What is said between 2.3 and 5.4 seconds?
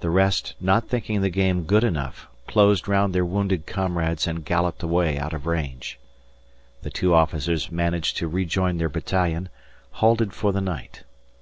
closed round their wounded comrades and galloped away out